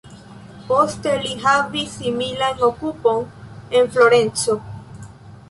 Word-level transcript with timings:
Poste 0.69 1.11
li 1.25 1.35
havis 1.43 1.91
similan 1.97 2.65
okupon 2.69 3.23
en 3.83 3.93
Florenco. 3.95 4.59